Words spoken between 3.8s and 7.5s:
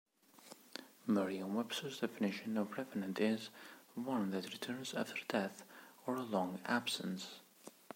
one that returns after death or a long absence.